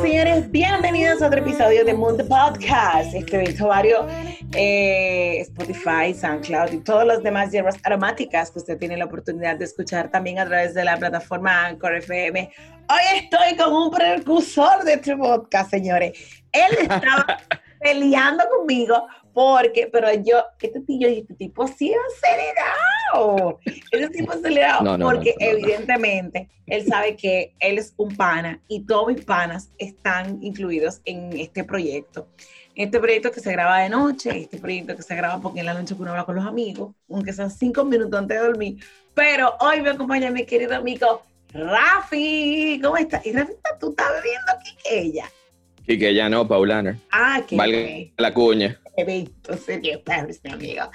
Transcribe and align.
señores, 0.00 0.50
bienvenidos 0.50 1.20
a 1.20 1.26
otro 1.26 1.40
episodio 1.40 1.84
de 1.84 1.92
Mundo 1.92 2.24
Podcast. 2.26 3.14
Este 3.14 3.36
varios 3.66 4.06
eh, 4.56 5.40
Spotify, 5.42 6.14
SoundCloud 6.14 6.72
y 6.72 6.78
todas 6.78 7.06
las 7.06 7.22
demás 7.22 7.52
hierbas 7.52 7.76
aromáticas 7.82 8.50
que 8.50 8.58
usted 8.58 8.78
tiene 8.78 8.96
la 8.96 9.04
oportunidad 9.04 9.56
de 9.56 9.64
escuchar 9.66 10.10
también 10.10 10.38
a 10.38 10.46
través 10.46 10.74
de 10.74 10.84
la 10.84 10.96
plataforma 10.96 11.66
Anchor 11.66 11.96
FM. 11.96 12.50
Hoy 12.88 13.20
estoy 13.20 13.56
con 13.56 13.72
un 13.72 13.90
precursor 13.90 14.84
de 14.84 14.94
este 14.94 15.16
podcast, 15.16 15.70
señores. 15.70 16.18
Él 16.52 16.76
estaba 16.80 17.38
peleando 17.80 18.44
conmigo 18.48 19.06
porque, 19.34 19.88
pero 19.92 20.08
yo, 20.14 20.42
este 20.58 20.80
tío, 20.80 21.08
este 21.08 21.34
tipo 21.34 21.66
sí 21.68 21.92
acelerado. 23.12 23.60
Este 23.92 24.08
tipo 24.08 24.32
acelerado 24.32 24.98
porque 24.98 25.34
evidentemente 25.38 26.48
él 26.66 26.86
sabe 26.86 27.16
que 27.16 27.54
él 27.60 27.76
es 27.78 27.92
un 27.98 28.16
pana 28.16 28.60
y 28.66 28.86
todos 28.86 29.08
mis 29.08 29.24
panas 29.24 29.70
están 29.78 30.42
incluidos 30.42 31.02
en 31.04 31.38
este 31.38 31.64
proyecto. 31.64 32.28
Este 32.76 33.00
proyecto 33.00 33.32
que 33.32 33.40
se 33.40 33.50
graba 33.52 33.78
de 33.78 33.88
noche, 33.88 34.42
este 34.42 34.58
proyecto 34.58 34.94
que 34.94 35.02
se 35.02 35.16
graba 35.16 35.40
porque 35.40 35.60
en 35.60 35.66
la 35.66 35.72
noche 35.72 35.94
uno 35.98 36.10
habla 36.10 36.24
con 36.24 36.36
los 36.36 36.44
amigos, 36.44 36.94
aunque 37.08 37.32
sean 37.32 37.50
cinco 37.50 37.86
minutos 37.86 38.20
antes 38.20 38.38
de 38.38 38.46
dormir. 38.46 38.84
Pero 39.14 39.56
hoy 39.60 39.80
me 39.80 39.88
acompaña 39.88 40.30
mi 40.30 40.44
querido 40.44 40.76
amigo 40.76 41.22
Rafi. 41.54 42.78
¿Cómo 42.82 42.98
estás? 42.98 43.24
Y 43.24 43.32
Rafi, 43.32 43.54
¿tú 43.80 43.90
estás 43.90 44.08
bebiendo 44.12 44.52
ella? 44.90 45.24
Y 45.86 45.98
que 45.98 46.12
ya 46.14 46.28
no, 46.28 46.46
Paulana. 46.46 47.00
Ah, 47.10 47.40
que 47.48 47.56
Valga 47.56 48.12
la 48.18 48.34
cuña. 48.34 48.78
Entonces, 48.94 49.80
mi 49.80 50.50
amigo. 50.50 50.90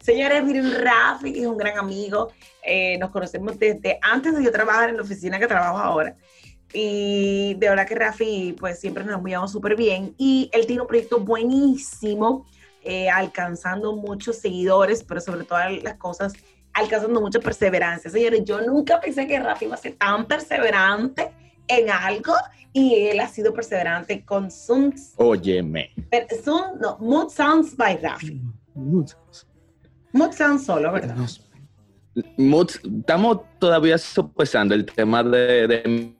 Señores, 0.00 0.42
miren, 0.42 0.72
Rafi 0.72 1.38
es 1.38 1.46
un 1.46 1.58
gran 1.58 1.76
amigo. 1.76 2.32
Eh, 2.62 2.96
nos 2.96 3.10
conocemos 3.10 3.58
desde 3.58 3.98
antes 4.00 4.34
de 4.34 4.42
yo 4.42 4.50
trabajar 4.50 4.88
en 4.88 4.96
la 4.96 5.02
oficina 5.02 5.38
que 5.38 5.46
trabajo 5.46 5.76
ahora. 5.76 6.14
Y 6.78 7.54
de 7.54 7.70
verdad 7.70 7.86
que 7.86 7.94
Rafi, 7.94 8.54
pues 8.58 8.78
siempre 8.78 9.02
nos 9.02 9.24
llevamos 9.24 9.50
súper 9.50 9.76
bien. 9.76 10.14
Y 10.18 10.50
él 10.52 10.66
tiene 10.66 10.82
un 10.82 10.86
proyecto 10.86 11.18
buenísimo, 11.20 12.44
eh, 12.82 13.08
alcanzando 13.08 13.96
muchos 13.96 14.36
seguidores, 14.36 15.02
pero 15.02 15.22
sobre 15.22 15.44
todas 15.44 15.82
las 15.82 15.94
cosas, 15.94 16.34
alcanzando 16.74 17.18
mucha 17.22 17.40
perseverancia. 17.40 18.10
Señores, 18.10 18.44
yo 18.44 18.60
nunca 18.60 19.00
pensé 19.00 19.26
que 19.26 19.40
Rafi 19.40 19.64
iba 19.64 19.74
a 19.74 19.78
ser 19.78 19.94
tan 19.94 20.26
perseverante 20.26 21.32
en 21.66 21.88
algo 21.88 22.34
y 22.74 23.06
él 23.06 23.20
ha 23.20 23.28
sido 23.28 23.54
perseverante 23.54 24.22
con 24.22 24.50
Suns. 24.50 25.14
Óyeme. 25.16 25.92
Sun, 26.44 26.78
no, 26.78 26.98
Mood 26.98 27.30
Sounds 27.30 27.74
by 27.74 27.96
Rafi. 27.96 28.38
Mood 28.74 29.06
Sounds. 29.06 29.46
Mood 30.12 30.32
Sounds 30.32 30.66
solo, 30.66 30.92
¿verdad? 30.92 31.16
Mood, 32.36 32.68
estamos 32.98 33.40
todavía 33.58 33.96
sopesando 33.96 34.74
el 34.74 34.84
tema 34.84 35.22
de, 35.22 35.66
de, 35.66 36.16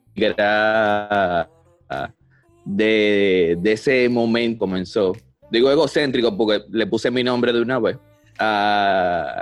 de, 2.65 3.57
de 3.59 3.71
ese 3.71 4.09
momento 4.09 4.59
comenzó. 4.59 5.13
Digo 5.49 5.71
egocéntrico 5.71 6.35
porque 6.35 6.65
le 6.69 6.87
puse 6.87 7.09
mi 7.09 7.23
nombre 7.23 7.53
de 7.53 7.61
una 7.61 7.79
vez. 7.79 7.97
A, 8.39 9.41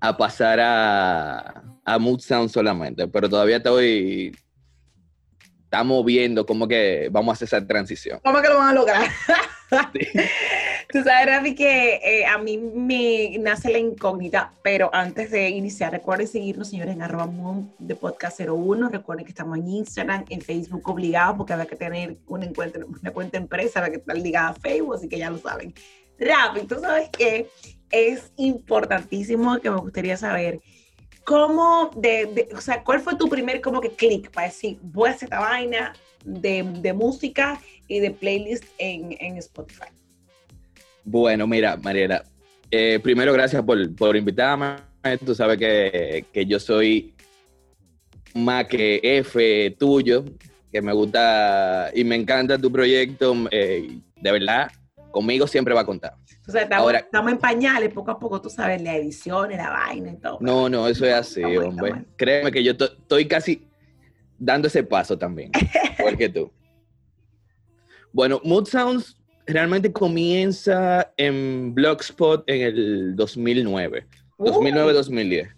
a 0.00 0.16
pasar 0.16 0.58
a, 0.60 1.62
a 1.84 1.98
Mood 1.98 2.20
Sound 2.20 2.48
solamente, 2.50 3.06
pero 3.08 3.28
todavía 3.28 3.58
estoy 3.58 4.32
estamos 5.72 6.04
viendo 6.04 6.44
cómo 6.44 6.68
que 6.68 7.08
vamos 7.10 7.32
a 7.32 7.34
hacer 7.34 7.46
esa 7.46 7.66
transición. 7.66 8.20
¿Cómo 8.22 8.42
que 8.42 8.48
lo 8.48 8.58
van 8.58 8.68
a 8.68 8.72
lograr? 8.74 9.08
Tú 10.92 11.02
sabes, 11.02 11.26
Rafi, 11.26 11.54
que 11.54 11.94
eh, 12.04 12.26
a 12.26 12.36
mí 12.36 12.58
me 12.58 13.38
nace 13.38 13.72
la 13.72 13.78
incógnita, 13.78 14.52
pero 14.62 14.90
antes 14.92 15.30
de 15.30 15.48
iniciar, 15.48 15.90
recuerden 15.90 16.28
seguirnos, 16.28 16.68
señores, 16.68 16.94
en 16.94 17.00
arroba 17.00 17.30
de 17.78 17.96
podcast 17.96 18.38
01. 18.40 18.90
Recuerden 18.90 19.24
que 19.24 19.30
estamos 19.30 19.56
en 19.56 19.68
Instagram, 19.68 20.26
en 20.28 20.42
Facebook 20.42 20.86
obligados, 20.86 21.38
porque 21.38 21.54
había 21.54 21.64
que 21.64 21.76
tener 21.76 22.18
un 22.26 22.42
encuentro, 22.42 22.86
una 22.86 23.10
cuenta 23.10 23.38
empresa, 23.38 23.80
había 23.80 23.92
que 23.92 23.98
estar 24.00 24.18
ligada 24.18 24.48
a 24.48 24.54
Facebook, 24.54 24.96
así 24.96 25.08
que 25.08 25.16
ya 25.16 25.30
lo 25.30 25.38
saben. 25.38 25.72
Rafi, 26.18 26.66
tú 26.66 26.78
sabes 26.78 27.08
que 27.08 27.48
es 27.90 28.30
importantísimo 28.36 29.58
que 29.60 29.70
me 29.70 29.78
gustaría 29.78 30.18
saber 30.18 30.60
¿Cómo, 31.24 31.90
de, 31.94 32.48
o 32.54 32.60
sea, 32.60 32.82
cuál 32.82 33.00
fue 33.00 33.14
tu 33.14 33.28
primer 33.28 33.60
como 33.60 33.80
que 33.80 33.90
clic 33.90 34.30
para 34.32 34.48
decir, 34.48 34.78
voy 34.82 35.08
a 35.08 35.12
hacer 35.12 35.26
esta 35.26 35.38
vaina 35.38 35.92
de, 36.24 36.64
de 36.80 36.92
música 36.92 37.60
y 37.86 38.00
de 38.00 38.10
playlist 38.10 38.64
en, 38.78 39.16
en, 39.20 39.36
Spotify? 39.36 39.86
Bueno, 41.04 41.46
mira, 41.46 41.76
Mariela, 41.76 42.24
eh, 42.70 43.00
primero 43.02 43.32
gracias 43.32 43.62
por, 43.62 43.94
por, 43.94 44.16
invitarme. 44.16 44.76
Tú 45.24 45.34
sabes 45.34 45.58
que, 45.58 46.24
que, 46.32 46.46
yo 46.46 46.60
soy 46.60 47.14
más 48.34 48.66
que 48.66 49.00
F 49.02 49.74
tuyo, 49.78 50.24
que 50.70 50.80
me 50.80 50.92
gusta 50.92 51.90
y 51.94 52.04
me 52.04 52.16
encanta 52.16 52.56
tu 52.56 52.70
proyecto. 52.70 53.34
Eh, 53.50 53.98
de 54.20 54.32
verdad, 54.32 54.70
conmigo 55.10 55.46
siempre 55.46 55.74
va 55.74 55.82
a 55.82 55.86
contar. 55.86 56.14
O 56.46 56.50
sea, 56.50 56.62
estamos, 56.62 56.92
estamos, 56.94 57.32
en 57.32 57.38
pañales, 57.38 57.92
poco 57.92 58.10
a 58.10 58.18
poco, 58.18 58.40
tú 58.40 58.48
sabes, 58.48 58.82
la 58.82 58.96
edición 58.96 59.50
la 59.50 59.70
vaina 59.70 60.12
y 60.12 60.16
todo. 60.16 60.38
No, 60.40 60.68
no, 60.68 60.88
eso 60.88 61.04
es 61.04 61.12
así, 61.12 61.44
hombre. 61.44 62.04
Créeme 62.16 62.50
que 62.50 62.64
yo 62.64 62.72
estoy 62.72 63.26
casi 63.28 63.68
dando 64.38 64.66
ese 64.66 64.82
paso 64.82 65.16
también, 65.16 65.52
igual 65.98 66.16
que 66.16 66.28
tú. 66.28 66.50
Bueno, 68.12 68.40
Mood 68.44 68.66
Sounds 68.66 69.16
realmente 69.46 69.92
comienza 69.92 71.12
en 71.16 71.74
Blogspot 71.74 72.44
en 72.46 72.62
el 72.62 73.16
2009, 73.16 74.06
2009-2010. 74.38 75.52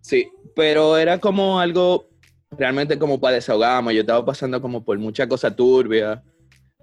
Sí, 0.00 0.28
pero 0.54 0.96
era 0.98 1.18
como 1.18 1.58
algo 1.58 2.08
realmente 2.50 2.98
como 2.98 3.20
para 3.20 3.36
desahogarme. 3.36 3.94
Yo 3.94 4.02
estaba 4.02 4.24
pasando 4.24 4.60
como 4.60 4.84
por 4.84 4.98
mucha 4.98 5.26
cosa 5.26 5.54
turbia. 5.54 6.22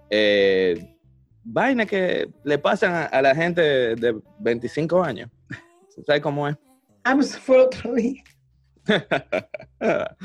Eh, 0.09 0.97
vaina 1.43 1.85
que 1.85 2.29
le 2.43 2.57
pasan 2.57 3.07
a, 3.11 3.21
la 3.21 3.35
gente 3.35 3.61
de 3.61 4.19
25 4.39 5.03
años. 5.03 5.29
¿Sabes 6.05 6.21
cómo 6.21 6.47
es? 6.47 6.55
Vamos 7.03 7.37
fue 7.37 7.59
otro 7.59 7.93
día. 7.93 8.23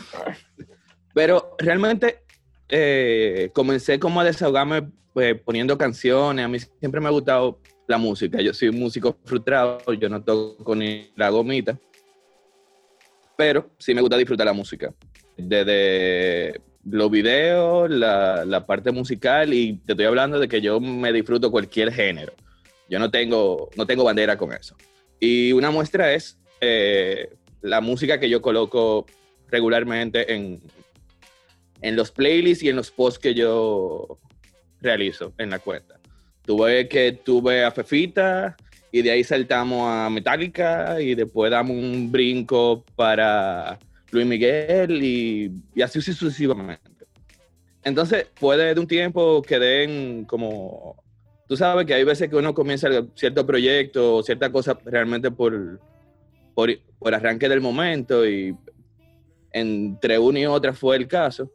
Pero 1.15 1.55
realmente 1.59 2.23
eh, 2.69 3.51
comencé 3.55 3.99
como 3.99 4.21
a 4.21 4.25
desahogarme 4.25 4.91
pues, 5.17 5.35
poniendo 5.41 5.79
canciones. 5.79 6.45
A 6.45 6.49
mí 6.49 6.59
siempre 6.79 7.01
me 7.01 7.07
ha 7.07 7.11
gustado 7.11 7.59
la 7.87 7.97
música. 7.97 8.43
Yo 8.43 8.53
soy 8.53 8.69
un 8.69 8.79
músico 8.79 9.17
frustrado, 9.25 9.81
yo 9.95 10.11
no 10.11 10.23
toco 10.23 10.77
ni 10.77 11.11
la 11.17 11.31
gomita. 11.31 11.81
Pero 13.35 13.71
sí 13.79 13.95
me 13.95 14.03
gusta 14.03 14.19
disfrutar 14.19 14.45
la 14.45 14.53
música. 14.53 14.93
Desde 15.39 16.61
los 16.85 17.11
videos, 17.11 17.89
la, 17.89 18.67
parte 18.67 18.93
musical 18.93 19.55
y 19.55 19.79
te 19.87 19.95
estoy 19.95 20.05
hablando 20.05 20.39
de 20.39 20.49
que 20.49 20.61
yo 20.61 20.81
me 20.81 21.11
disfruto 21.15 21.51
cualquier 21.51 21.95
género. 21.95 22.35
Yo 22.91 22.99
no 22.99 23.11
tengo, 23.11 23.71
no 23.75 23.87
tengo 23.87 24.05
bandera 24.05 24.37
con 24.37 24.53
eso. 24.53 24.77
Y 25.19 25.51
una 25.53 25.71
muestra 25.71 26.13
es 26.13 26.39
eh, 26.61 27.31
la 27.63 27.81
música 27.81 28.21
que 28.21 28.29
yo 28.29 28.43
coloco 28.43 29.07
regularmente 29.49 30.35
en, 30.35 30.61
en 31.81 31.97
los 31.97 32.11
playlists 32.11 32.63
y 32.65 32.69
en 32.69 32.77
los 32.77 32.91
posts 32.91 33.19
que 33.19 33.33
yo 33.33 34.19
realizo 34.81 35.33
en 35.39 35.51
la 35.51 35.59
cuenta. 35.59 35.99
Tuve 36.45 36.89
que 36.89 37.13
tuve 37.13 37.65
a 37.65 37.71
Fefita 37.71 38.57
y 38.93 39.03
de 39.03 39.11
ahí 39.11 39.25
saltamos 39.25 39.89
a 39.89 40.09
Metallica 40.11 41.01
y 41.01 41.15
después 41.15 41.51
damos 41.51 41.77
un 41.77 42.11
brinco 42.11 42.85
para 42.95 43.79
Luis 44.11 44.27
Miguel 44.27 45.03
y, 45.03 45.83
así 45.83 46.01
sucesivamente. 46.01 47.07
Entonces, 47.83 48.27
puede 48.41 48.75
de 48.75 48.81
un 48.81 48.87
tiempo 48.87 49.43
que 49.43 49.59
den 49.59 50.25
como... 50.25 50.97
Tú 51.49 51.57
sabes 51.57 51.87
que 51.87 51.95
hay 51.95 52.03
veces 52.03 52.29
que 52.29 52.37
uno 52.37 52.55
comienza 52.55 52.89
cierto 53.15 53.47
proyecto 53.47 54.17
o 54.17 54.23
cierta 54.23 54.51
cosa 54.51 54.77
realmente 54.85 55.31
por, 55.31 55.81
por, 56.55 57.15
arranque 57.15 57.49
del 57.49 57.61
momento 57.61 58.27
y 58.27 58.57
entre 59.53 60.19
una 60.19 60.41
y 60.41 60.47
otra 60.47 60.73
fue 60.73 60.97
el 60.97 61.07
caso. 61.07 61.51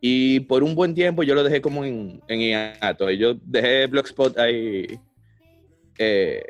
Y 0.00 0.40
por 0.40 0.62
un 0.62 0.74
buen 0.74 0.94
tiempo 0.94 1.22
yo 1.22 1.34
lo 1.34 1.44
dejé 1.44 1.60
como 1.60 1.84
en, 1.84 2.22
en 2.26 2.40
hiato. 2.40 3.10
Yo 3.10 3.34
dejé 3.42 3.86
Blogspot 3.86 4.38
ahí 4.38 4.98
eh, 5.98 6.42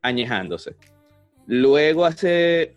añejándose. 0.00 0.74
Luego 1.46 2.04
hace 2.06 2.76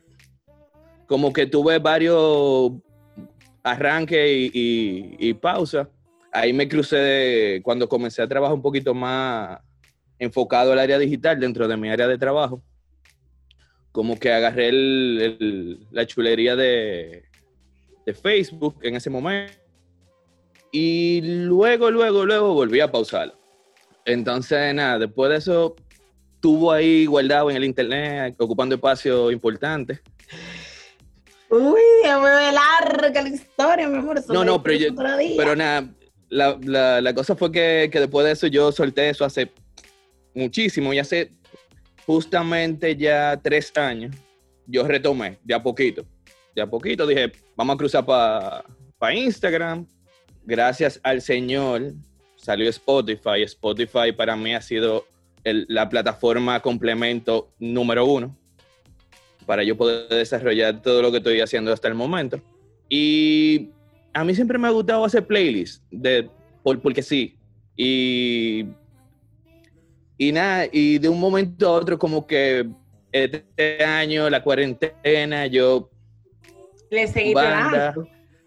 como 1.08 1.32
que 1.32 1.46
tuve 1.46 1.80
varios 1.80 2.74
arranques 3.64 4.52
y, 4.54 5.16
y, 5.18 5.34
pausas. 5.36 5.88
Ahí 6.34 6.52
me 6.52 6.68
crucé 6.68 7.62
cuando 7.64 7.88
comencé 7.88 8.22
a 8.22 8.28
trabajar 8.28 8.56
un 8.56 8.62
poquito 8.62 8.94
más 8.94 9.60
enfocado 10.20 10.74
al 10.74 10.80
área 10.80 11.00
digital 11.00 11.40
dentro 11.40 11.68
de 11.68 11.78
mi 11.78 11.90
área 11.90 12.08
de 12.08 12.18
trabajo. 12.18 12.62
Como 13.94 14.20
que 14.20 14.34
agarré 14.34 14.72
la 15.92 16.06
chulería 16.06 16.58
de, 16.58 17.24
de 18.06 18.14
Facebook 18.14 18.78
en 18.82 18.96
ese 18.96 19.10
momento 19.10 19.65
Y 20.78 21.22
luego, 21.22 21.90
luego, 21.90 22.26
luego 22.26 22.54
volví 22.54 22.82
a 22.82 22.92
pausarlo. 22.92 23.34
Entonces, 24.04 24.76
nada, 24.76 25.00
después 25.00 25.32
de 25.32 25.38
eso, 25.38 25.74
estuvo 26.34 26.70
ahí 26.70 27.06
guardado 27.06 27.50
en 27.50 27.56
el 27.56 27.64
internet, 27.64 28.36
ocupando 28.40 28.76
espacio 28.76 29.32
importante. 29.32 30.02
Uy, 31.50 31.80
me 32.04 32.20
ve 32.20 32.52
larga 32.52 33.22
la 33.22 33.30
historia, 33.30 33.88
mi 33.88 34.00
amor. 34.00 34.22
No, 34.28 34.44
no, 34.44 34.62
pero, 34.62 34.78
yo, 34.78 34.88
pero 35.38 35.56
nada, 35.56 35.88
la, 36.28 36.60
la, 36.62 37.00
la, 37.00 37.14
cosa 37.14 37.38
fue 37.38 37.54
que, 37.54 37.88
que, 37.90 38.02
después 38.02 38.26
de 38.26 38.34
eso 38.34 38.48
yo 38.48 38.70
solté 38.74 39.08
eso 39.08 39.24
hace 39.24 39.54
muchísimo, 40.34 40.94
y 40.94 41.00
hace 41.00 41.32
justamente 42.06 42.98
ya 42.98 43.40
tres 43.42 43.72
años, 43.78 44.14
yo 44.68 44.86
retomé 44.86 45.40
de 45.42 45.54
a 45.54 45.64
poquito. 45.64 46.06
De 46.54 46.62
a 46.62 46.68
poquito 46.68 47.08
dije, 47.08 47.32
vamos 47.56 47.76
a 47.76 47.78
cruzar 47.78 48.06
para 48.06 48.66
pa 48.98 49.14
Instagram. 49.14 49.88
Gracias 50.46 51.00
al 51.04 51.22
Señor 51.22 51.94
salió 52.36 52.70
Spotify. 52.70 53.42
Spotify 53.44 54.12
para 54.16 54.36
mí 54.36 54.54
ha 54.54 54.62
sido 54.62 55.06
el, 55.44 55.66
la 55.68 55.90
plataforma 55.90 56.60
complemento 56.62 57.52
número 57.60 58.06
uno 58.06 58.36
para 59.46 59.64
yo 59.64 59.78
poder 59.78 60.10
desarrollar 60.10 60.82
todo 60.82 61.02
lo 61.02 61.12
que 61.12 61.18
estoy 61.18 61.42
haciendo 61.42 61.72
hasta 61.72 61.88
el 61.88 61.96
momento. 61.96 62.42
Y 62.90 63.70
a 64.14 64.24
mí 64.24 64.34
siempre 64.34 64.58
me 64.58 64.68
ha 64.68 64.72
gustado 64.72 65.06
hacer 65.06 65.26
playlists, 65.26 65.84
de, 65.92 66.30
por, 66.64 66.82
porque 66.82 67.02
sí. 67.02 67.38
Y, 67.76 68.66
y 70.18 70.32
nada, 70.32 70.68
y 70.72 70.98
de 70.98 71.10
un 71.10 71.20
momento 71.20 71.68
a 71.68 71.72
otro 71.74 72.00
como 72.00 72.26
que 72.26 72.68
este 73.12 73.84
año, 73.84 74.30
la 74.30 74.44
cuarentena, 74.44 75.48
yo... 75.48 75.90
Le 76.90 77.08
seguí 77.08 77.34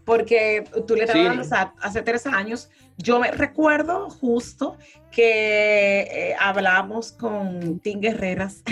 porque 0.08 0.64
tú 0.87 0.96
le 0.96 1.05
estabas 1.05 1.52
hace 1.82 2.00
tres 2.00 2.26
años. 2.26 2.70
Yo 2.96 3.20
me 3.20 3.31
recuerdo 3.31 4.08
justo 4.08 4.78
que 5.10 6.00
eh, 6.00 6.34
hablamos 6.40 7.12
con 7.12 7.78
Tim 7.81 8.00
Guerreras 8.00 8.62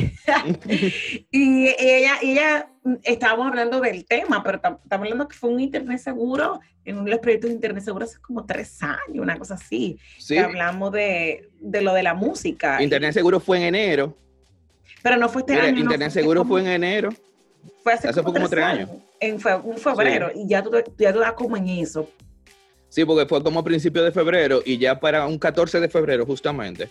y 1.31 1.67
ella, 1.79 2.15
ella 2.23 2.71
estábamos 3.03 3.49
hablando 3.49 3.81
del 3.83 4.07
tema, 4.07 4.43
pero 4.43 4.57
estamos 4.57 4.81
hablando 4.91 5.29
que 5.29 5.37
fue 5.37 5.51
un 5.51 5.61
internet 5.61 5.99
seguro, 5.99 6.61
en 6.87 7.05
los 7.05 7.19
proyectos 7.19 7.51
de 7.51 7.57
internet 7.57 7.85
seguro 7.85 8.07
hace 8.07 8.19
como 8.19 8.47
tres 8.47 8.83
años, 8.83 9.19
una 9.23 9.39
cosa 9.39 9.55
así. 9.55 9.99
Sí. 10.19 10.39
hablamos 10.39 10.91
de, 10.93 11.51
de, 11.61 11.83
lo 11.83 11.93
de 11.93 12.03
la 12.03 12.15
música. 12.15 12.83
Internet 12.83 13.13
seguro 13.13 13.41
fue 13.41 13.59
en 13.59 13.75
enero. 13.75 14.17
Pero 15.03 15.19
no 15.19 15.29
fue 15.29 15.43
este 15.43 15.61
año. 15.61 15.81
Internet 15.81 16.13
seguro 16.13 16.47
fue 16.47 16.63
en 16.63 16.69
enero. 16.69 17.11
Fue 17.87 17.93
hace 17.93 18.13
como, 18.21 18.33
como 18.33 18.49
tres 18.49 18.65
años. 18.65 18.91
En 19.21 19.39
un 19.63 19.79
febrero. 19.79 20.33
Y 20.35 20.49
ya 20.49 20.61
tú, 20.61 20.73
ya 20.99 21.13
tú 21.13 21.21
das 21.21 21.35
como 21.35 21.57
en 21.57 21.69
eso. 21.69 22.11
Sí, 22.89 23.05
porque 23.05 23.27
fue 23.27 23.41
como 23.45 23.61
a 23.61 23.63
principios 23.63 24.05
de 24.05 24.11
febrero 24.11 24.61
y 24.65 24.77
ya 24.77 24.99
para 24.99 25.25
un 25.25 25.39
14 25.39 25.79
de 25.79 25.89
febrero 25.89 26.27
justamente, 26.27 26.91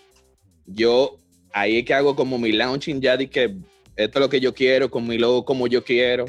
yo 0.65 1.17
ahí 1.51 1.79
es 1.79 1.85
que 1.85 1.93
hago 1.93 2.15
como 2.15 2.37
mi 2.37 2.53
launching 2.53 3.01
ya 3.01 3.17
de 3.17 3.29
que 3.29 3.57
esto 3.97 4.19
es 4.19 4.21
lo 4.21 4.29
que 4.29 4.39
yo 4.39 4.53
quiero, 4.53 4.89
con 4.89 5.05
mi 5.05 5.17
logo 5.17 5.43
como 5.43 5.67
yo 5.67 5.83
quiero 5.83 6.23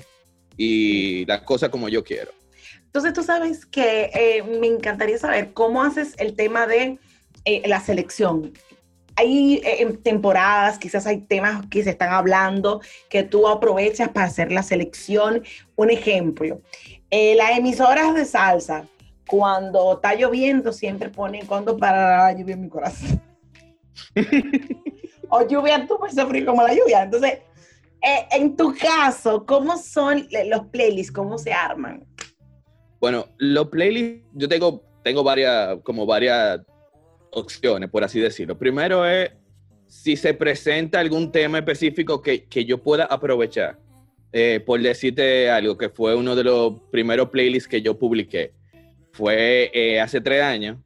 y 0.57 1.25
las 1.27 1.43
cosas 1.43 1.69
como 1.69 1.89
yo 1.89 2.03
quiero. 2.03 2.33
Entonces 2.87 3.13
tú 3.13 3.23
sabes 3.23 3.67
que 3.67 4.11
eh, 4.15 4.43
me 4.43 4.67
encantaría 4.67 5.19
saber 5.19 5.53
cómo 5.53 5.85
haces 5.85 6.15
el 6.19 6.35
tema 6.35 6.67
de 6.67 6.99
eh, 7.45 7.63
la 7.69 7.79
selección 7.79 8.53
hay 9.17 9.63
eh, 9.65 9.99
temporadas, 10.03 10.79
quizás 10.79 11.07
hay 11.07 11.23
temas 11.23 11.67
que 11.71 11.83
se 11.83 11.91
están 11.91 12.13
hablando 12.13 12.81
que 13.09 13.23
tú 13.23 13.49
aprovechas 13.49 14.11
para 14.11 14.27
hacer 14.27 14.53
la 14.53 14.63
selección. 14.63 15.43
Un 15.75 15.91
ejemplo, 15.91 16.61
eh, 17.11 17.35
las 17.35 17.59
emisoras 17.59 18.15
de 18.15 18.27
salsa, 18.27 18.87
cuando 19.27 19.95
está 19.95 20.15
lloviendo, 20.15 20.73
siempre 20.73 21.09
ponen 21.09 21.47
cuando 21.47 21.77
para 21.77 22.31
la 22.31 22.39
lluvia 22.39 22.55
en 22.55 22.61
mi 22.61 22.69
corazón. 22.69 23.21
o 25.31 25.49
lluvia 25.49 25.87
tú, 25.87 25.99
pues 25.99 26.15
frío 26.15 26.47
como 26.47 26.63
la 26.63 26.75
lluvia. 26.75 27.03
Entonces, 27.03 27.41
eh, 28.03 28.27
en 28.33 28.55
tu 28.55 28.75
caso, 28.75 29.47
¿cómo 29.47 29.79
son 29.79 30.29
los 30.47 30.67
playlists? 30.67 31.13
¿Cómo 31.13 31.39
se 31.39 31.53
arman? 31.53 32.07
Bueno, 33.01 33.27
los 33.39 33.69
playlists, 33.69 34.27
yo 34.35 34.47
tengo, 34.47 34.85
tengo 35.03 35.25
varias, 35.25 35.79
como 35.85 36.05
varias 36.05 36.61
opciones, 37.37 37.91
por 37.91 38.03
así 38.03 38.19
decirlo. 38.19 38.59
Primero 38.59 39.07
es 39.07 39.31
si 39.87 40.17
se 40.17 40.35
presenta 40.35 40.99
algún 40.99 41.31
tema 41.31 41.59
específico 41.59 42.23
que, 42.23 42.45
que 42.45 42.65
yo 42.65 42.83
pueda 42.83 43.05
aprovechar. 43.05 43.79
Eh, 44.33 44.61
por 44.65 44.81
decirte 44.81 45.49
algo, 45.51 45.79
que 45.79 45.89
fue 45.89 46.15
uno 46.15 46.35
de 46.35 46.45
los 46.45 46.75
primeros 46.91 47.31
playlists 47.31 47.69
que 47.69 47.81
yo 47.81 47.99
publiqué. 47.99 48.53
Fue 49.13 49.71
eh, 49.73 50.01
hace 50.01 50.21
tres 50.21 50.43
años, 50.43 50.79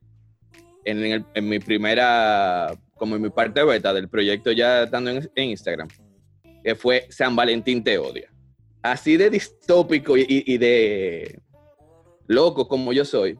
en, 0.84 1.26
en, 1.34 1.48
mi 1.48 1.58
primera, 1.58 2.78
como 2.94 3.16
en 3.16 3.22
mi 3.22 3.30
parte 3.30 3.64
beta 3.64 3.92
del 3.92 4.08
proyecto 4.08 4.52
ya 4.52 4.84
estando 4.84 5.10
en, 5.10 5.30
Instagram, 5.34 5.88
que 6.62 6.74
fue 6.74 7.06
San 7.10 7.34
Valentín 7.34 7.82
te 7.82 7.98
odia. 7.98 8.30
Así 8.82 9.16
de 9.16 9.30
distópico 9.30 10.16
y, 10.16 10.26
y 10.28 10.58
de 10.58 11.40
loco 12.28 12.68
como 12.68 12.92
yo 12.92 13.04
soy, 13.04 13.38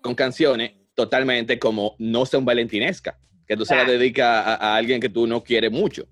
con 0.00 0.14
canciones 0.14 0.77
totalmente 0.98 1.60
como 1.60 1.94
no 2.00 2.26
son 2.26 2.44
valentinesca, 2.44 3.16
que 3.46 3.56
tú 3.56 3.64
se 3.64 3.76
la 3.76 3.84
dedicas 3.84 4.26
a, 4.26 4.74
alguien 4.74 5.00
que 5.00 5.08
tú 5.08 5.28
no 5.28 5.44
quieres 5.44 5.70
mucho. 5.70 6.08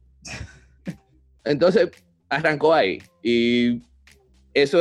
Entonces, 1.44 1.90
arrancó 2.28 2.72
ahí. 2.72 3.02
Y 3.20 3.82
eso 4.54 4.80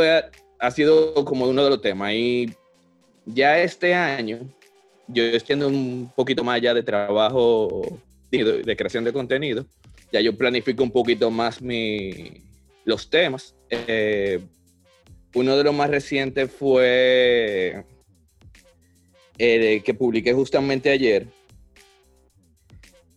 ha, 0.60 0.70
sido 0.70 1.26
como 1.26 1.48
uno 1.48 1.64
de 1.64 1.70
los 1.72 1.82
temas. 1.82 2.14
Y 2.14 2.54
ya 3.26 3.58
este 3.58 3.96
año, 3.96 4.42
yo 5.08 5.24
estoy 5.24 5.60
un 5.64 6.12
poquito 6.16 6.44
más 6.44 6.58
allá 6.58 6.76
de 6.76 6.84
trabajo 6.84 8.00
de, 8.30 8.76
creación 8.78 9.06
de 9.06 9.12
contenido. 9.12 9.66
Ya 10.12 10.22
yo 10.22 10.38
planifico 10.38 10.84
un 10.84 10.92
poquito 10.92 11.32
más 11.32 11.64
mi, 11.64 12.44
los 12.84 13.10
temas. 13.10 13.56
Eh, 13.72 14.40
uno 15.34 15.58
de 15.58 15.64
los 15.64 15.74
más 15.74 15.90
recientes 15.90 16.52
fue 16.52 17.84
eh, 19.38 19.82
que 19.84 19.94
publiqué 19.94 20.34
justamente 20.34 20.90
ayer, 20.90 21.28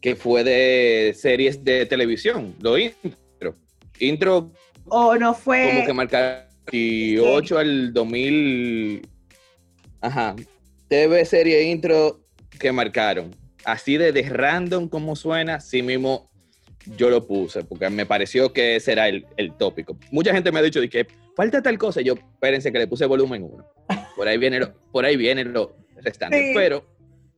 que 0.00 0.16
fue 0.16 0.44
de 0.44 1.14
series 1.14 1.64
de 1.64 1.86
televisión, 1.86 2.54
lo 2.60 2.78
intro. 2.78 3.56
Intro. 3.98 4.50
O 4.86 5.16
no 5.16 5.34
fue. 5.34 5.70
Como 5.70 5.86
que 5.86 5.92
marcar 5.92 6.48
8 6.72 7.58
al 7.58 7.92
2000. 7.92 9.06
Ajá. 10.00 10.36
TV 10.88 11.24
serie 11.24 11.62
intro 11.64 12.20
que 12.58 12.72
marcaron. 12.72 13.34
Así 13.64 13.96
de, 13.96 14.12
de 14.12 14.22
random 14.22 14.88
como 14.88 15.16
suena, 15.16 15.60
sí 15.60 15.82
mismo 15.82 16.30
yo 16.96 17.10
lo 17.10 17.26
puse, 17.26 17.64
porque 17.64 17.90
me 17.90 18.06
pareció 18.06 18.52
que 18.52 18.76
ese 18.76 18.92
era 18.92 19.08
el, 19.08 19.26
el 19.36 19.52
tópico. 19.56 19.98
Mucha 20.10 20.32
gente 20.32 20.50
me 20.50 20.60
ha 20.60 20.62
dicho 20.62 20.80
que 20.90 21.06
falta 21.36 21.62
tal 21.62 21.76
cosa. 21.76 22.00
Yo, 22.00 22.14
espérense 22.14 22.72
que 22.72 22.78
le 22.78 22.86
puse 22.86 23.04
volumen 23.04 23.42
1. 23.42 23.66
Por 24.16 24.28
ahí 24.28 24.38
viene 24.38 24.60
lo, 24.60 24.72
por 24.90 25.04
ahí 25.04 25.16
viene 25.16 25.44
lo, 25.44 25.76
pero 26.54 26.84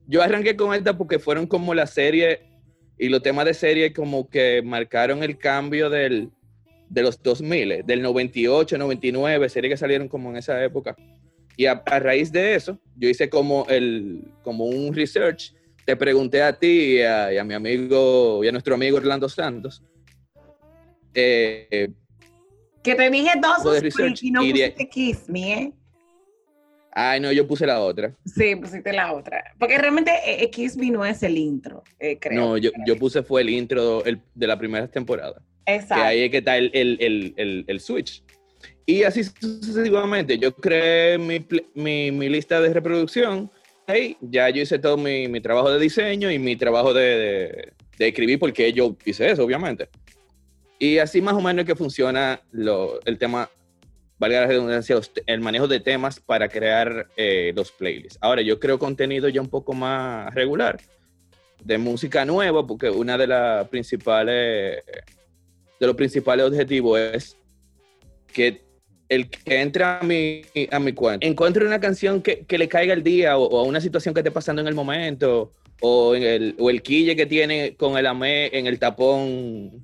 yo 0.07 0.23
arranqué 0.23 0.57
con 0.57 0.75
esta 0.75 0.97
porque 0.97 1.19
fueron 1.19 1.47
como 1.47 1.75
la 1.75 1.87
serie 1.87 2.41
y 2.99 3.09
los 3.09 3.23
temas 3.23 3.45
de 3.45 3.55
serie 3.55 3.93
como 3.93 4.29
que 4.29 4.61
marcaron 4.63 5.23
el 5.23 5.39
cambio 5.39 5.89
del, 5.89 6.31
de 6.89 7.03
los 7.03 7.23
2000, 7.23 7.87
del 7.87 8.03
98, 8.03 8.77
99, 8.77 9.49
series 9.49 9.73
que 9.73 9.77
salieron 9.77 10.09
como 10.09 10.31
en 10.31 10.37
esa 10.37 10.63
época. 10.63 10.97
Y 11.57 11.67
a, 11.67 11.83
raíz 11.85 12.33
de 12.33 12.55
eso, 12.55 12.79
yo 12.97 13.09
hice 13.09 13.31
como, 13.31 13.67
el, 13.69 14.25
como 14.43 14.67
un 14.67 14.95
research. 14.95 15.55
Te 15.87 15.97
pregunté 15.97 16.43
a 16.43 16.59
ti 16.59 16.99
y 16.99 17.03
a, 17.03 17.43
mi 17.45 17.55
amigo, 17.55 18.45
y 18.45 18.49
a 18.49 18.53
nuestro 18.53 18.75
amigo 18.75 18.97
Orlando 18.97 19.29
Santos. 19.29 19.83
Eh, 21.15 21.91
que 22.83 22.95
te 22.95 23.11
dije 23.11 23.31
dos 23.41 24.23
y 24.23 24.31
no 24.31 24.41
pusiste 24.41 24.89
Kiss 24.89 25.29
Me, 25.29 25.53
¿eh? 25.53 25.73
Ay, 26.93 27.21
no, 27.21 27.31
yo 27.31 27.47
puse 27.47 27.67
la 27.67 27.81
otra. 27.81 28.13
Sí, 28.25 28.57
pusiste 28.57 28.93
la 28.93 29.13
otra. 29.13 29.55
Porque 29.59 29.79
realmente 29.79 30.11
eh, 30.27 30.51
XB 30.53 30.91
no 30.91 31.05
es 31.05 31.23
el 31.23 31.39
intro, 31.39 31.85
eh, 31.99 32.19
creo. 32.19 32.41
No, 32.41 32.57
yo, 32.57 32.71
yo, 32.85 32.97
puse 32.97 33.23
fue 33.23 33.43
el 33.43 33.51
intro 33.51 34.03
de 34.03 34.47
la 34.47 34.59
primera 34.59 34.89
temporada. 34.89 35.41
Exacto. 35.67 36.03
Que 36.03 36.09
ahí 36.09 36.23
es 36.23 36.31
que 36.31 36.39
está 36.39 36.57
el, 36.57 36.71
el, 36.75 37.35
el, 37.37 37.65
el 37.67 37.81
switch. 37.81 38.25
Y 38.87 39.05
así 39.05 39.23
sucesivamente. 39.23 40.37
Yo 40.37 40.53
creé 40.53 41.17
mi, 41.17 41.47
mi, 41.75 42.11
mi, 42.11 42.29
lista 42.29 42.61
de 42.61 42.73
reproducción. 42.73 43.51
Ahí 43.87 44.17
ya 44.21 44.51
yo 44.51 44.63
hice 44.63 44.79
todo 44.81 44.97
mi, 44.97 45.29
mi 45.29 45.41
trabajo 45.41 45.71
de 45.71 45.79
diseño 45.79 46.31
y 46.31 46.41
mi 46.41 46.57
trabajo 46.57 46.93
de, 46.93 47.03
de, 47.03 47.73
de, 47.99 48.09
escribir, 48.09 48.41
porque 48.41 48.73
yo 48.73 48.97
hice 49.05 49.31
eso, 49.31 49.45
obviamente. 49.45 49.89
Y 50.79 50.99
así 50.99 51.23
más 51.23 51.35
o 51.35 51.41
menos 51.41 51.63
es 51.63 51.67
que 51.67 51.77
funciona 51.77 52.41
lo, 52.51 53.01
el 53.05 53.19
tema 53.19 53.49
valga 54.21 54.43
la 54.43 54.47
redundancia, 54.47 55.01
el 55.27 55.41
manejo 55.41 55.67
de 55.67 55.81
temas 55.81 56.21
para 56.21 56.49
crear 56.49 57.09
eh, 57.17 57.53
los 57.57 57.73
playlists. 57.73 58.19
Ahora, 58.21 58.43
yo 58.43 58.61
creo 58.61 58.79
contenido 58.79 59.31
ya 59.31 59.41
un 59.41 59.49
poco 59.49 59.73
más 59.73 60.33
regular, 60.35 60.79
de 61.65 61.79
música 61.79 62.27
nueva, 62.27 62.67
porque 62.67 62.91
una 62.91 63.17
de 63.17 63.27
las 63.27 63.67
principales, 63.69 64.85
de 65.81 65.87
los 65.87 65.97
principales 65.97 66.47
objetivos 66.47 67.01
es 67.01 67.37
que 68.33 68.63
el 69.09 69.31
que 69.31 69.61
entra 69.61 70.01
a 70.01 70.05
mi, 70.05 70.43
a 70.71 70.79
mi 70.79 70.93
cuenta, 70.93 71.27
encuentre 71.27 71.67
una 71.67 71.81
canción 71.81 72.21
que, 72.23 72.47
le 72.47 72.69
caiga 72.69 72.93
el 72.93 73.03
día 73.03 73.39
o, 73.39 73.45
o, 73.45 73.65
una 73.65 73.81
situación 73.81 74.13
que 74.13 74.21
esté 74.21 74.31
pasando 74.31 74.61
en 74.61 74.69
el 74.69 74.75
momento 74.75 75.55
o, 75.81 76.15
en 76.15 76.23
el, 76.23 76.57
o 76.59 76.69
el 76.69 76.83
quille 76.83 77.17
que 77.17 77.25
tiene 77.25 77.75
con 77.75 77.97
el 77.97 78.07
AME 78.07 78.51
en 78.57 78.67
el 78.67 78.79
tapón 78.79 79.83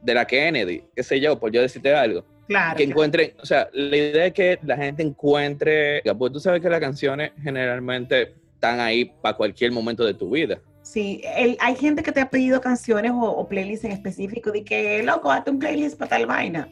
de 0.00 0.14
la 0.14 0.26
Kennedy, 0.26 0.84
qué 0.94 1.02
sé 1.02 1.18
yo, 1.18 1.40
por 1.40 1.50
yo 1.50 1.60
decirte 1.60 1.92
algo. 1.92 2.24
Claro. 2.46 2.76
Que 2.76 2.84
encuentren, 2.84 3.32
o 3.40 3.46
sea, 3.46 3.68
la 3.72 3.96
idea 3.96 4.26
es 4.26 4.32
que 4.34 4.58
la 4.62 4.76
gente 4.76 5.02
encuentre, 5.02 6.02
porque 6.18 6.34
tú 6.34 6.40
sabes 6.40 6.60
que 6.60 6.68
las 6.68 6.80
canciones 6.80 7.32
generalmente 7.42 8.34
están 8.54 8.80
ahí 8.80 9.06
para 9.22 9.36
cualquier 9.36 9.72
momento 9.72 10.04
de 10.04 10.14
tu 10.14 10.30
vida. 10.30 10.60
Sí, 10.82 11.22
hay 11.60 11.76
gente 11.76 12.02
que 12.02 12.12
te 12.12 12.20
ha 12.20 12.28
pedido 12.28 12.60
canciones 12.60 13.12
o, 13.14 13.48
playlists 13.48 13.86
en 13.86 13.92
específico, 13.92 14.52
de 14.52 14.62
que, 14.64 15.02
loco, 15.02 15.30
hazte 15.30 15.50
un 15.50 15.58
playlist 15.58 15.98
para 15.98 16.10
tal 16.10 16.26
vaina. 16.26 16.68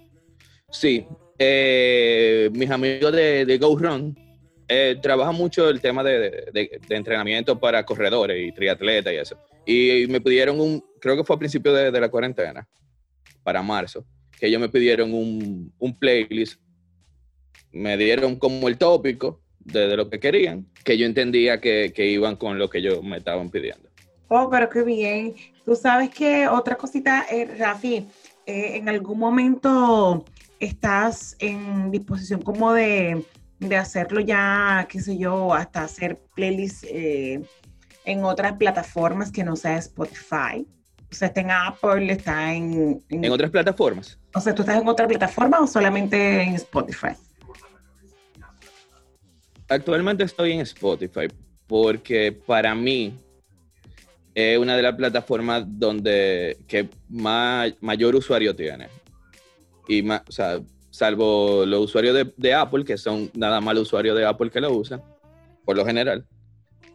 Sí, 0.70 1.06
eh, 1.38 2.50
mis 2.52 2.70
amigos 2.70 3.12
de, 3.12 3.46
de 3.46 3.58
Go 3.58 3.76
Run 3.78 4.14
eh, 4.68 4.96
trabajan 5.02 5.34
mucho 5.34 5.68
el 5.68 5.80
tema 5.80 6.02
de, 6.02 6.50
de, 6.52 6.80
entrenamiento 6.88 7.58
para 7.58 7.84
corredores 7.84 8.48
y 8.48 8.52
triatletas 8.52 9.12
y 9.12 9.16
eso. 9.16 9.36
Y 9.66 10.06
me 10.08 10.20
pidieron 10.20 10.60
un, 10.60 10.82
creo 10.98 11.16
que 11.16 11.24
fue 11.24 11.36
a 11.36 11.38
principio 11.38 11.72
de, 11.72 12.00
la 12.00 12.08
cuarentena, 12.08 12.66
para 13.42 13.62
marzo, 13.62 14.04
que 14.42 14.48
ellos 14.48 14.60
me 14.60 14.68
pidieron 14.68 15.14
un, 15.14 15.72
un 15.78 15.96
playlist, 15.96 16.60
me 17.70 17.96
dieron 17.96 18.34
como 18.34 18.66
el 18.66 18.76
tópico 18.76 19.40
de, 19.60 19.96
lo 19.96 20.10
que 20.10 20.18
querían, 20.18 20.66
que 20.82 20.98
yo 20.98 21.06
entendía 21.06 21.60
que, 21.60 21.92
que 21.94 22.08
iban 22.08 22.34
con 22.34 22.58
lo 22.58 22.68
que 22.68 22.78
ellos 22.78 23.04
me 23.04 23.18
estaban 23.18 23.50
pidiendo. 23.50 23.88
Oh, 24.26 24.50
pero 24.50 24.68
qué 24.68 24.82
bien. 24.82 25.36
Tú 25.64 25.76
sabes 25.76 26.10
que 26.10 26.48
otra 26.48 26.74
cosita, 26.74 27.24
eh, 27.30 27.54
Rafi, 27.56 28.08
eh, 28.44 28.78
en 28.78 28.88
algún 28.88 29.20
momento 29.20 30.24
estás 30.58 31.36
en 31.38 31.92
disposición 31.92 32.42
como 32.42 32.72
de, 32.72 33.24
hacerlo 33.78 34.18
ya, 34.18 34.88
qué 34.90 35.00
sé 35.00 35.18
yo, 35.18 35.54
hasta 35.54 35.84
hacer 35.84 36.18
playlists 36.34 36.84
eh, 36.90 37.40
en 38.04 38.24
otras 38.24 38.54
plataformas 38.54 39.30
que 39.30 39.44
no 39.44 39.54
sea 39.54 39.76
Spotify. 39.76 40.66
O 41.08 41.14
sea, 41.14 41.28
está 41.28 41.42
en 41.42 41.50
Apple, 41.52 42.12
está 42.12 42.52
en, 42.52 43.04
en... 43.08 43.24
En 43.24 43.30
otras 43.30 43.52
plataformas. 43.52 44.18
O 44.34 44.40
sea, 44.40 44.54
¿tú 44.54 44.62
estás 44.62 44.80
en 44.80 44.88
otra 44.88 45.06
plataforma 45.06 45.60
o 45.60 45.66
solamente 45.66 46.42
en 46.42 46.54
Spotify? 46.54 47.12
Actualmente 49.68 50.24
estoy 50.24 50.52
en 50.52 50.60
Spotify 50.60 51.28
porque 51.66 52.32
para 52.32 52.74
mí 52.74 53.14
es 54.34 54.58
una 54.58 54.76
de 54.76 54.82
las 54.82 54.94
plataformas 54.94 55.64
donde 55.66 56.56
que 56.66 56.88
más, 57.08 57.72
mayor 57.80 58.14
usuario 58.14 58.54
tiene. 58.54 58.88
Y 59.88 60.02
más, 60.02 60.22
o 60.28 60.32
sea, 60.32 60.60
salvo 60.90 61.64
los 61.66 61.84
usuarios 61.84 62.26
de, 62.36 62.54
Apple, 62.54 62.84
que 62.84 62.96
son 62.96 63.30
nada 63.34 63.60
más 63.60 63.74
los 63.74 63.88
usuarios 63.88 64.16
de 64.16 64.24
Apple 64.24 64.50
que 64.50 64.60
lo 64.60 64.72
usan, 64.72 65.02
por 65.64 65.76
lo 65.76 65.84
general. 65.84 66.26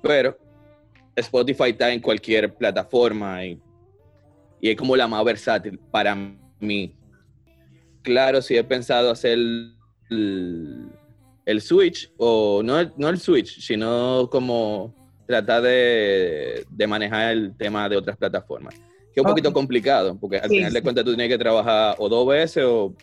Pero 0.02 0.38
Spotify 1.16 1.70
está 1.70 1.92
en 1.92 2.00
cualquier 2.00 2.54
plataforma 2.54 3.46
y, 3.46 3.60
y 4.62 4.70
es 4.70 4.78
como 4.78 4.96
la 4.96 5.08
más 5.08 5.24
versátil 5.24 5.80
para 5.92 6.16
mí. 6.60 6.97
Claro, 8.08 8.42
si 8.42 8.56
he 8.56 8.64
pensado 8.64 9.12
hacer 9.12 9.34
el, 9.34 9.76
el 11.46 11.62
Switch, 11.62 12.10
o 12.16 12.62
no, 12.64 12.90
no 12.96 13.10
el 13.10 13.20
Switch, 13.20 13.60
sino 13.60 14.30
como 14.32 14.96
tratar 15.26 15.62
de, 15.62 16.66
manejar 16.88 17.34
el 17.34 17.58
tema 17.58 17.90
de 17.90 17.98
otras 17.98 18.16
plataformas. 18.16 18.76
Que 19.14 19.20
es 19.20 19.26
un 19.26 19.30
poquito 19.30 19.52
complicado, 19.52 20.18
porque 20.18 20.38
al 20.38 20.48
final 20.48 20.72
de 20.72 20.82
cuentas 20.82 21.04
tú 21.04 21.18
tienes 21.18 21.28
que 21.28 21.38
trabajar 21.38 21.98
o 21.98 22.08
dos 22.08 22.26
veces 22.26 22.64
o 22.66 22.96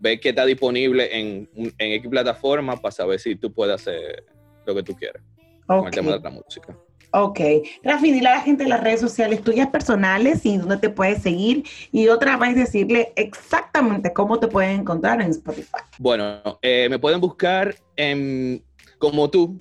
ver 0.00 0.18
qué 0.18 0.30
está 0.30 0.44
disponible 0.44 1.08
en, 1.16 1.48
en 1.54 1.92
X 1.92 2.10
plataforma 2.10 2.76
para 2.78 2.90
saber 2.90 3.20
si 3.20 3.36
tú 3.36 3.52
puedes 3.52 3.76
hacer 3.76 4.24
lo 4.66 4.74
que 4.74 4.82
tú 4.82 4.96
quieres 4.96 5.22
con 5.68 5.86
el 5.86 5.92
tema 5.92 6.14
de 6.14 6.18
la 6.18 6.30
música. 6.30 6.76
Ok. 7.10 7.40
Rafi, 7.82 8.12
dile 8.12 8.28
a 8.28 8.34
la 8.36 8.40
gente 8.40 8.64
de 8.64 8.70
las 8.70 8.82
redes 8.82 9.00
sociales 9.00 9.42
tuyas 9.42 9.68
personales 9.68 10.44
y 10.44 10.58
dónde 10.58 10.76
te 10.76 10.90
puedes 10.90 11.22
seguir. 11.22 11.64
Y 11.90 12.08
otra 12.08 12.36
vez 12.36 12.54
decirle 12.54 13.12
exactamente 13.16 14.12
cómo 14.12 14.38
te 14.38 14.48
pueden 14.48 14.80
encontrar 14.80 15.20
en 15.22 15.30
Spotify. 15.30 15.78
Bueno, 15.98 16.58
eh, 16.60 16.88
me 16.90 16.98
pueden 16.98 17.20
buscar 17.20 17.74
en, 17.96 18.62
como 18.98 19.30
tú, 19.30 19.58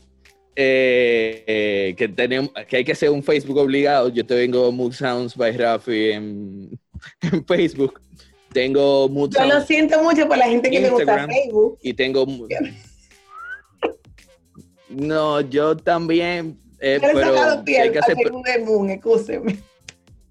eh, 0.55 1.43
eh, 1.47 1.95
que, 1.95 2.09
tenemos, 2.09 2.51
que 2.67 2.77
hay 2.77 2.83
que 2.83 2.91
hacer 2.91 3.09
un 3.11 3.23
Facebook 3.23 3.57
obligado. 3.57 4.09
Yo 4.09 4.25
tengo 4.25 4.71
Mood 4.71 4.91
Sounds 4.91 5.35
by 5.35 5.55
Rafi 5.55 6.11
en, 6.11 6.79
Facebook. 7.47 8.01
Tengo 8.51 9.07
Mood 9.07 9.35
Yo 9.37 9.45
lo 9.45 9.61
siento 9.61 10.01
mucho 10.01 10.27
por 10.27 10.37
la 10.37 10.47
gente 10.47 10.69
que 10.69 10.79
le 10.79 10.89
gusta 10.89 11.27
Facebook. 11.27 11.79
Y 11.81 11.93
tengo... 11.93 12.25
No, 14.89 15.41
yo 15.41 15.75
también... 15.75 16.57
Eh, 16.79 16.99
pero 17.01 17.19
hay 17.19 17.91
que 17.91 17.99
hacer, 17.99 18.17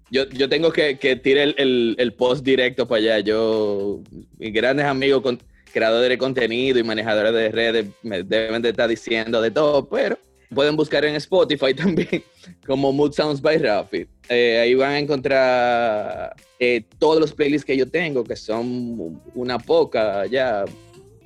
yo, 0.09 0.29
yo 0.29 0.47
tengo 0.47 0.71
que, 0.71 0.97
que 0.97 1.17
tirar 1.17 1.53
el, 1.57 1.95
el, 1.97 2.13
post 2.13 2.45
directo 2.45 2.87
para 2.87 2.99
allá. 2.99 3.19
Yo, 3.19 3.99
mis 4.37 4.53
grandes 4.53 4.85
amigos 4.85 5.21
con, 5.21 5.39
creadores 5.77 6.09
de 6.09 6.17
contenido 6.17 6.79
y 6.79 6.83
manejadores 6.83 7.33
de 7.33 7.49
redes 7.49 7.85
me 8.01 8.23
deben 8.23 8.61
de 8.61 8.69
estar 8.69 8.89
diciendo 8.89 9.41
de 9.41 9.51
todo, 9.51 9.87
pero 9.87 10.17
pueden 10.53 10.75
buscar 10.75 11.05
en 11.05 11.15
Spotify 11.15 11.73
también 11.75 12.23
como 12.65 12.91
Mood 12.91 13.13
Sounds 13.13 13.41
by 13.41 13.57
Rafi. 13.57 14.07
Eh, 14.29 14.59
ahí 14.59 14.73
van 14.73 14.91
a 14.91 14.99
encontrar 14.99 16.35
eh, 16.59 16.83
todos 16.97 17.19
los 17.19 17.33
playlists 17.33 17.65
que 17.65 17.77
yo 17.77 17.87
tengo, 17.87 18.23
que 18.23 18.35
son 18.35 19.21
una 19.35 19.59
poca 19.59 20.25
ya. 20.25 20.65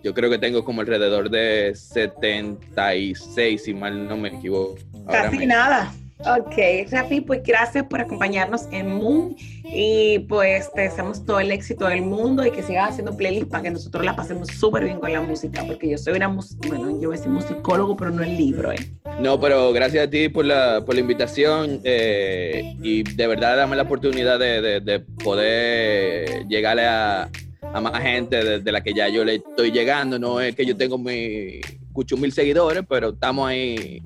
Yo 0.03 0.13
creo 0.13 0.29
que 0.29 0.37
tengo 0.37 0.63
como 0.63 0.81
alrededor 0.81 1.29
de 1.29 1.73
76, 1.75 3.63
si 3.63 3.73
mal 3.73 4.07
no 4.07 4.17
me 4.17 4.29
equivoco. 4.29 4.75
Casi 5.07 5.45
nada. 5.45 5.93
Ok, 6.23 6.87
Rafi, 6.91 7.21
pues 7.21 7.41
gracias 7.43 7.85
por 7.85 7.99
acompañarnos 7.99 8.67
en 8.71 8.93
Moon 8.93 9.35
y 9.63 10.19
pues 10.29 10.71
te 10.71 10.81
deseamos 10.81 11.25
todo 11.25 11.39
el 11.39 11.51
éxito 11.51 11.87
del 11.87 12.03
mundo 12.03 12.45
y 12.45 12.51
que 12.51 12.61
sigas 12.61 12.91
haciendo 12.91 13.17
playlists 13.17 13.49
para 13.49 13.63
que 13.63 13.71
nosotros 13.71 14.05
la 14.05 14.15
pasemos 14.15 14.49
súper 14.49 14.83
bien 14.83 14.99
con 14.99 15.11
la 15.11 15.21
música, 15.21 15.63
porque 15.65 15.89
yo 15.89 15.97
soy 15.97 16.13
una, 16.13 16.27
bueno, 16.27 17.01
yo 17.01 17.15
soy 17.17 17.27
musicólogo, 17.27 17.97
pero 17.97 18.11
no 18.11 18.21
el 18.21 18.37
libro, 18.37 18.71
¿eh? 18.71 18.91
No, 19.19 19.39
pero 19.39 19.73
gracias 19.73 20.07
a 20.07 20.09
ti 20.09 20.29
por 20.29 20.45
la, 20.45 20.83
por 20.85 20.93
la 20.93 21.01
invitación 21.01 21.81
eh, 21.83 22.75
y 22.83 23.01
de 23.01 23.27
verdad 23.27 23.57
dame 23.57 23.75
la 23.75 23.83
oportunidad 23.83 24.37
de, 24.37 24.79
de, 24.79 24.99
poder 24.99 26.47
llegarle 26.47 26.85
a, 26.85 27.29
a 27.61 27.79
más 27.79 28.01
gente 28.01 28.59
de, 28.59 28.71
la 28.71 28.81
que 28.81 28.93
ya 28.93 29.07
yo 29.07 29.23
le 29.23 29.35
estoy 29.35 29.71
llegando, 29.71 30.19
no 30.19 30.41
es 30.41 30.55
que 30.55 30.65
yo 30.65 30.75
tengo 30.75 30.97
mi, 30.97 31.61
escucho 31.87 32.17
mil 32.17 32.31
seguidores, 32.31 32.83
pero 32.87 33.09
estamos 33.09 33.47
ahí 33.47 34.01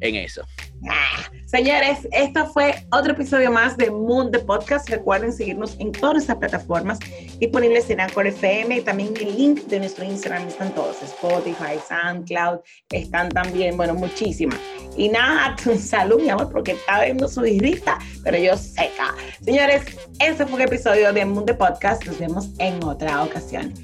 en 0.00 0.14
eso. 0.14 0.42
Ah, 0.86 1.30
señores, 1.46 2.06
esto 2.12 2.46
fue 2.46 2.86
otro 2.92 3.12
episodio 3.12 3.50
más 3.50 3.76
de 3.76 3.90
Moon 3.90 4.30
the 4.30 4.38
Podcast. 4.38 4.88
Recuerden 4.88 5.32
seguirnos 5.32 5.76
en 5.80 5.90
todas 5.92 6.14
nuestras 6.14 6.38
plataformas 6.38 6.98
disponibles 7.38 7.90
en 7.90 8.00
Anchor 8.00 8.28
FM. 8.28 8.82
También 8.82 9.14
el 9.16 9.36
link 9.36 9.62
de 9.64 9.80
nuestro 9.80 10.04
Instagram 10.04 10.46
están 10.46 10.72
todos: 10.74 11.02
Spotify, 11.02 11.78
SoundCloud, 11.88 12.60
están 12.90 13.28
también, 13.30 13.76
bueno, 13.76 13.94
muchísimas. 13.94 14.58
Y 14.96 15.08
nada, 15.08 15.56
salud, 15.78 16.20
mi 16.20 16.28
amor, 16.28 16.50
porque 16.52 16.72
está 16.72 17.04
viendo 17.04 17.26
su 17.28 17.40
birrita, 17.40 17.98
pero 18.22 18.38
yo 18.38 18.56
seca. 18.56 19.14
Señores, 19.44 19.82
este 20.20 20.46
fue 20.46 20.62
el 20.62 20.68
episodio 20.68 21.12
de 21.12 21.24
Moon 21.24 21.44
the 21.44 21.54
Podcast. 21.54 22.04
Nos 22.06 22.18
vemos 22.18 22.50
en 22.58 22.82
otra 22.84 23.24
ocasión. 23.24 23.74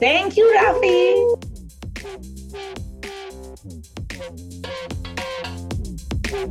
Thank 0.00 0.34
you, 0.34 0.44
Rafi. 0.54 1.14
Big, 6.34 6.50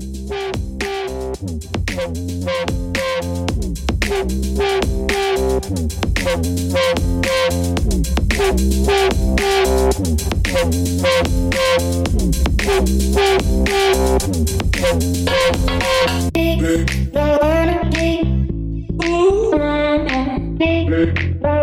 big, 16.70 16.88
big, 17.92 18.24
big, 20.58 20.88
big, 20.90 21.63